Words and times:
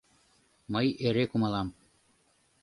Мый 0.73 0.87
эре 1.07 1.25
кумалам. 1.31 1.67